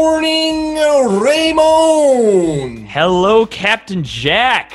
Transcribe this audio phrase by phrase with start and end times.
[0.00, 0.76] Morning,
[1.20, 2.88] Raymond.
[2.88, 4.72] Hello, Captain Jack.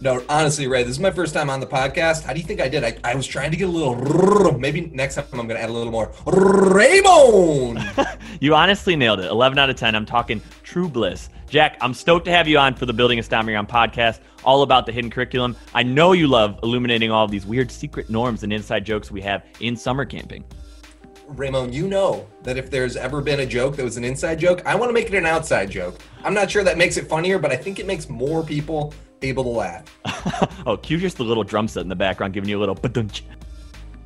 [0.00, 2.24] No, honestly, Ray, this is my first time on the podcast.
[2.24, 2.82] How do you think I did?
[2.82, 4.58] I, I was trying to get a little.
[4.58, 6.12] Maybe next time I'm going to add a little more.
[6.26, 7.80] Raymond.
[8.40, 9.26] you honestly nailed it.
[9.26, 9.94] 11 out of 10.
[9.94, 11.30] I'm talking true bliss.
[11.48, 14.62] Jack, I'm stoked to have you on for the Building a Stomping Ground podcast, all
[14.62, 15.54] about the hidden curriculum.
[15.76, 19.20] I know you love illuminating all of these weird secret norms and inside jokes we
[19.20, 20.44] have in summer camping.
[21.28, 24.62] Ramon, you know that if there's ever been a joke that was an inside joke,
[24.64, 26.00] I want to make it an outside joke.
[26.24, 29.44] I'm not sure that makes it funnier, but I think it makes more people able
[29.44, 29.84] to laugh.
[30.66, 33.22] oh, cue just the little drum set in the background giving you a little badunch.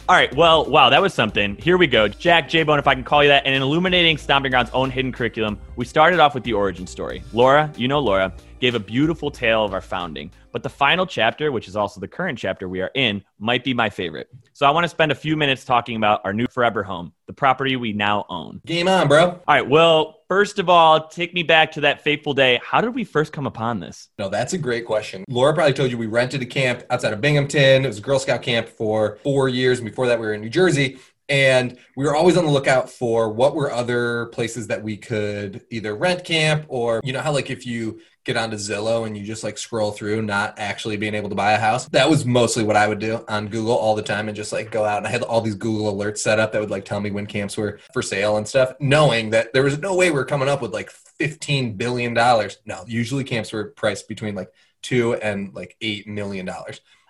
[0.08, 1.56] All right, well, wow, that was something.
[1.56, 2.08] Here we go.
[2.08, 4.90] Jack J Bone, if I can call you that, and in illuminating Stomping Ground's own
[4.90, 7.22] hidden curriculum, we started off with the origin story.
[7.32, 8.32] Laura, you know Laura,
[8.62, 10.30] gave a beautiful tale of our founding.
[10.52, 13.74] But the final chapter, which is also the current chapter we are in, might be
[13.74, 14.28] my favorite.
[14.52, 17.32] So I want to spend a few minutes talking about our new forever home, the
[17.32, 18.60] property we now own.
[18.64, 19.24] Game on, bro.
[19.24, 19.68] All right.
[19.68, 22.60] Well, first of all, take me back to that fateful day.
[22.62, 24.10] How did we first come upon this?
[24.16, 25.24] No, that's a great question.
[25.28, 27.84] Laura probably told you we rented a camp outside of Binghamton.
[27.84, 29.80] It was a Girl Scout camp for four years.
[29.80, 31.00] And before that, we were in New Jersey.
[31.32, 35.62] And we were always on the lookout for what were other places that we could
[35.70, 39.24] either rent camp or, you know, how like if you get onto Zillow and you
[39.24, 41.88] just like scroll through, not actually being able to buy a house.
[41.88, 44.70] That was mostly what I would do on Google all the time and just like
[44.70, 44.98] go out.
[44.98, 47.24] And I had all these Google alerts set up that would like tell me when
[47.24, 50.50] camps were for sale and stuff, knowing that there was no way we are coming
[50.50, 52.12] up with like $15 billion.
[52.12, 56.50] No, usually camps were priced between like two and like $8 million,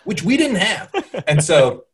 [0.04, 1.24] which we didn't have.
[1.26, 1.86] and so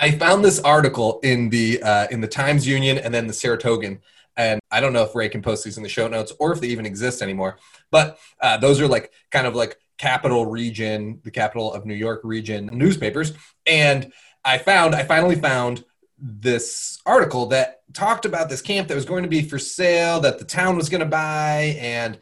[0.00, 3.98] I found this article in the uh, in the Times Union and then the Saratogian
[4.38, 6.60] and I don't know if Ray can post these in the show notes or if
[6.60, 7.58] they even exist anymore.
[7.90, 12.20] But uh, those are like kind of like capital region, the capital of New York
[12.22, 13.32] region newspapers.
[13.66, 14.12] And
[14.44, 15.84] I found, I finally found
[16.16, 20.38] this article that talked about this camp that was going to be for sale, that
[20.38, 22.18] the town was going to buy, and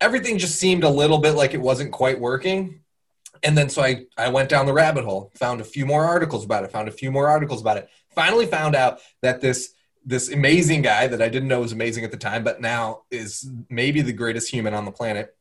[0.00, 2.80] everything just seemed a little bit like it wasn't quite working.
[3.42, 6.44] And then so I, I went down the rabbit hole, found a few more articles
[6.44, 7.88] about it, found a few more articles about it.
[8.10, 12.10] Finally found out that this this amazing guy that I didn't know was amazing at
[12.10, 15.36] the time, but now is maybe the greatest human on the planet,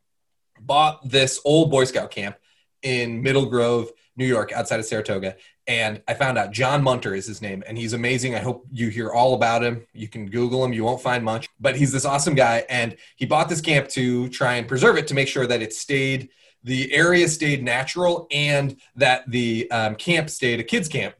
[0.60, 2.36] bought this old Boy Scout camp
[2.82, 5.36] in Middle Grove, New York, outside of Saratoga.
[5.68, 8.36] And I found out John Munter is his name, and he's amazing.
[8.36, 9.86] I hope you hear all about him.
[9.94, 12.66] You can Google him, you won't find much, but he's this awesome guy.
[12.70, 15.74] And he bought this camp to try and preserve it to make sure that it
[15.74, 16.30] stayed,
[16.64, 21.16] the area stayed natural, and that the um, camp stayed a kids' camp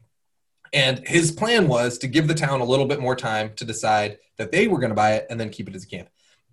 [0.72, 4.18] and his plan was to give the town a little bit more time to decide
[4.36, 6.08] that they were going to buy it and then keep it as a camp.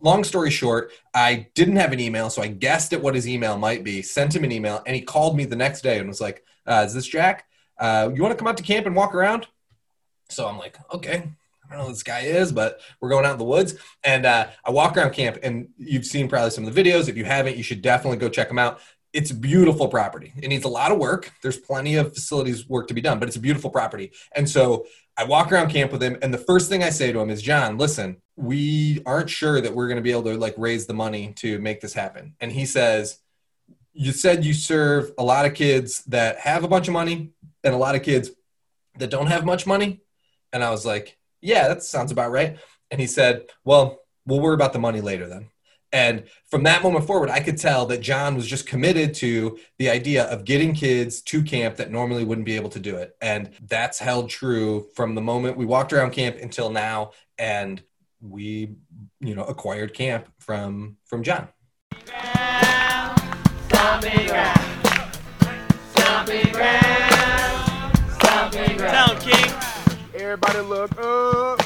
[0.06, 3.58] Long story short, I didn't have an email, so I guessed at what his email
[3.58, 6.22] might be, sent him an email, and he called me the next day and was
[6.22, 7.48] like, uh, Is this Jack?
[7.80, 9.48] Uh, you want to come out to camp and walk around?
[10.30, 13.32] So I'm like, Okay, I don't know who this guy is, but we're going out
[13.32, 13.74] in the woods.
[14.04, 17.10] And uh, I walk around camp, and you've seen probably some of the videos.
[17.10, 18.82] If you haven't, you should definitely go check them out
[19.16, 20.34] it's a beautiful property.
[20.36, 21.32] It needs a lot of work.
[21.42, 24.12] There's plenty of facilities work to be done, but it's a beautiful property.
[24.36, 24.86] And so
[25.18, 27.42] I walk around camp with him, and the first thing I say to him is,
[27.42, 30.94] John, listen, we aren't sure that we're going to be able to like raise the
[30.94, 32.36] money to make this happen.
[32.42, 33.20] And he says,
[33.94, 37.32] you said you serve a lot of kids that have a bunch of money
[37.64, 38.32] and a lot of kids
[39.00, 40.02] that don't have much money.
[40.52, 42.58] And I was like, yeah, that sounds about right.
[42.92, 45.48] And he said, well, we'll worry about the money later then.
[45.96, 49.90] And from that moment forward, I could tell that John was just committed to the
[49.90, 53.16] idea of getting kids to camp that normally wouldn't be able to do it.
[53.22, 57.12] And that's held true from the moment we walked around camp until now.
[57.38, 57.82] And
[58.20, 58.76] we,
[59.22, 61.48] you know, acquired camp from from John.
[68.92, 69.50] Sound King.
[70.14, 71.62] Everybody look up.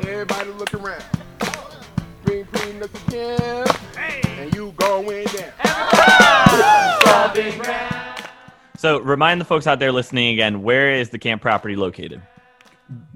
[0.00, 1.23] Everybody look around
[2.26, 3.66] again,
[4.26, 5.52] and you going down.
[8.76, 12.20] So, remind the folks out there listening again where is the camp property located?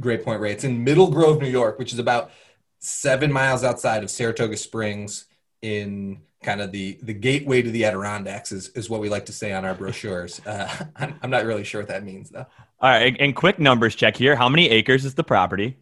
[0.01, 0.53] Great point, Ray.
[0.53, 2.31] It's in Middle Grove, New York, which is about
[2.79, 5.27] seven miles outside of Saratoga Springs
[5.61, 9.33] in kind of the the gateway to the Adirondacks is, is what we like to
[9.33, 10.41] say on our brochures.
[10.47, 12.47] Uh, I'm, I'm not really sure what that means though.
[12.81, 14.37] All right, and quick numbers check here.
[14.37, 15.77] How many acres is the property?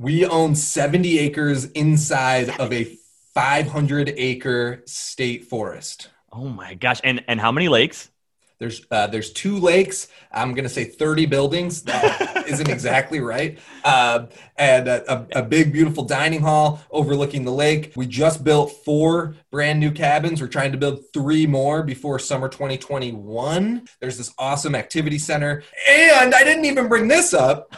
[0.00, 2.96] We own 70 acres inside of a
[3.34, 6.10] 500 acre state forest.
[6.32, 7.00] Oh my gosh.
[7.02, 8.10] And and how many lakes?
[8.58, 10.08] There's uh, there's two lakes.
[10.32, 11.82] I'm gonna say 30 buildings.
[11.82, 13.58] That isn't exactly right.
[13.84, 14.26] Uh,
[14.56, 17.92] and a, a, a, big beautiful dining hall overlooking the lake.
[17.94, 20.40] We just built four brand new cabins.
[20.40, 23.88] We're trying to build three more before summer 2021.
[24.00, 27.72] There's this awesome activity center, and I didn't even bring this up.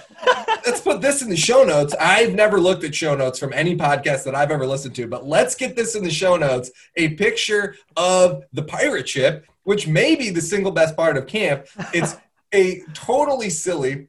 [0.67, 1.95] let's put this in the show notes.
[2.01, 5.27] I've never looked at show notes from any podcast that I've ever listened to, but
[5.27, 6.71] let's get this in the show notes.
[6.97, 11.65] A picture of the pirate ship which may be the single best part of camp.
[11.95, 12.17] It's
[12.53, 14.09] a totally silly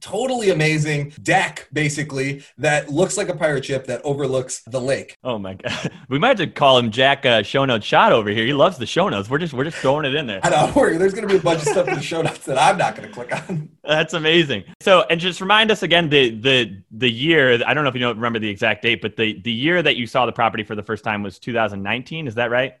[0.00, 5.16] totally amazing deck basically that looks like a pirate ship that overlooks the lake.
[5.24, 5.90] Oh my god.
[6.08, 8.44] We might have to call him jack uh, show notes shot over here.
[8.44, 9.30] He loves the show notes.
[9.30, 10.40] We're just we're just throwing it in there.
[10.44, 10.96] I don't worry.
[10.96, 12.94] There's going to be a bunch of stuff in the show notes that i'm not
[12.94, 13.70] going to click on.
[13.82, 14.64] That's amazing.
[14.80, 18.00] So and just remind us again the the the year i don't know if you
[18.00, 20.74] know remember the exact date but the the year that you saw the property for
[20.74, 22.74] the first time was 2019 is that right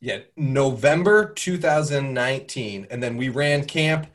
[0.00, 4.06] yeah, November 2019, and then we ran camp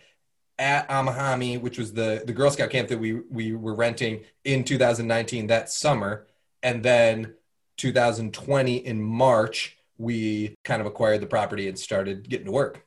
[0.59, 4.63] at Amahami, which was the the Girl Scout camp that we we were renting in
[4.63, 6.27] 2019 that summer,
[6.62, 7.33] and then
[7.77, 12.85] 2020 in March we kind of acquired the property and started getting to work.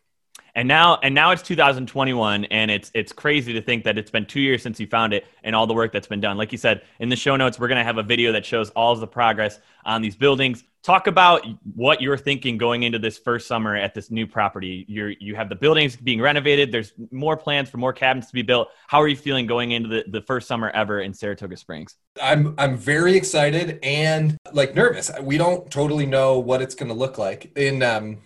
[0.55, 4.25] And now and now it's 2021 and it's it's crazy to think that it's been
[4.25, 6.39] 2 years since you found it and all the work that's been done.
[6.39, 8.71] Like you said, in the show notes we're going to have a video that shows
[8.71, 10.65] all of the progress on these buildings.
[10.87, 11.45] Talk about
[11.75, 14.85] what you're thinking going into this first summer at this new property.
[14.87, 16.71] You're you have the buildings being renovated.
[16.71, 18.69] There's more plans for more cabins to be built.
[18.87, 21.97] How are you feeling going into the, the first summer ever in Saratoga Springs?
[22.23, 25.11] I'm I'm very excited and like nervous.
[25.21, 27.51] We don't totally know what it's going to look like.
[27.59, 28.19] In um,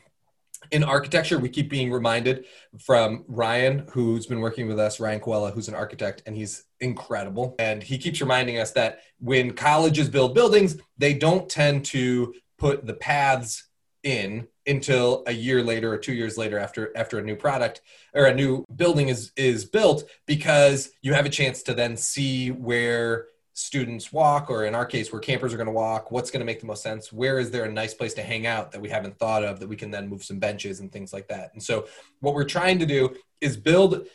[0.71, 2.45] in architecture, we keep being reminded
[2.79, 7.55] from Ryan, who's been working with us, Ryan Coella, who's an architect, and he's incredible.
[7.59, 12.87] And he keeps reminding us that when colleges build buildings, they don't tend to put
[12.87, 13.65] the paths
[14.05, 17.83] in until a year later or two years later after after a new product
[18.15, 22.51] or a new building is is built because you have a chance to then see
[22.51, 26.41] where students walk or in our case where campers are going to walk what's going
[26.41, 28.81] to make the most sense where is there a nice place to hang out that
[28.81, 31.51] we haven't thought of that we can then move some benches and things like that.
[31.53, 31.87] And so
[32.21, 34.07] what we're trying to do is build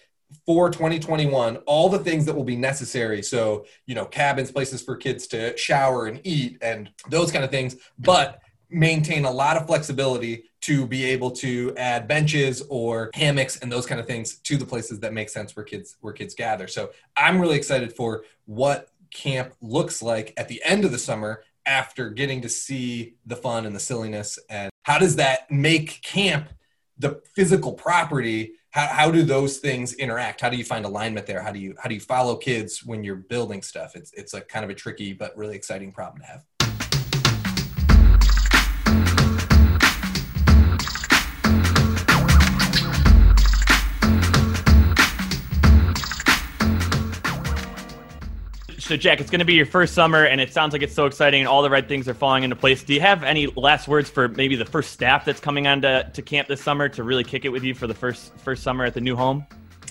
[0.46, 3.22] for 2021 all the things that will be necessary.
[3.22, 7.52] So you know cabins places for kids to shower and eat and those kind of
[7.52, 13.58] things but maintain a lot of flexibility to be able to add benches or hammocks
[13.58, 16.34] and those kind of things to the places that make sense where kids where kids
[16.34, 16.68] gather.
[16.68, 21.44] So i'm really excited for what camp looks like at the end of the summer
[21.66, 26.50] after getting to see the fun and the silliness and how does that make camp
[26.98, 30.42] the physical property how, how do those things interact?
[30.42, 31.42] How do you find alignment there?
[31.42, 33.96] How do you how do you follow kids when you're building stuff?
[33.96, 36.44] It's it's a kind of a tricky but really exciting problem to have
[48.86, 51.08] so Jack, it's going to be your first summer, and it sounds like it's so
[51.08, 52.84] exciting, and all the right things are falling into place.
[52.84, 56.08] Do you have any last words for maybe the first staff that's coming on to,
[56.14, 58.86] to camp this summer to really kick it with you for the first first summer
[58.86, 59.44] at the new home?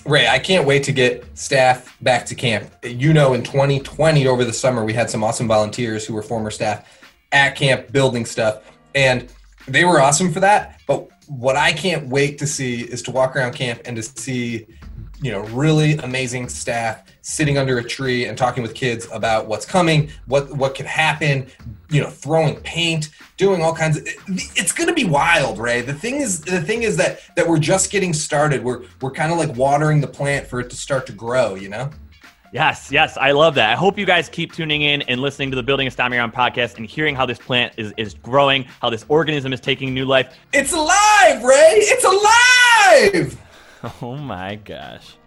[0.05, 2.71] Ray, I can't wait to get staff back to camp.
[2.83, 6.49] You know, in 2020 over the summer, we had some awesome volunteers who were former
[6.49, 7.01] staff
[7.33, 9.29] at camp building stuff, and
[9.67, 10.79] they were awesome for that.
[10.87, 14.67] But what I can't wait to see is to walk around camp and to see
[15.21, 19.65] you know really amazing staff sitting under a tree and talking with kids about what's
[19.65, 21.47] coming what what could happen
[21.89, 25.93] you know throwing paint doing all kinds of it's going to be wild ray the
[25.93, 29.37] thing is the thing is that that we're just getting started we're we're kind of
[29.37, 31.89] like watering the plant for it to start to grow you know
[32.51, 33.69] Yes, yes, I love that.
[33.69, 36.31] I hope you guys keep tuning in and listening to the Building a Stomping Ground
[36.31, 40.05] podcast and hearing how this plant is, is growing, how this organism is taking new
[40.05, 40.33] life.
[40.53, 41.79] It's alive, Ray!
[41.81, 43.44] It's alive!
[44.01, 45.17] Oh my gosh.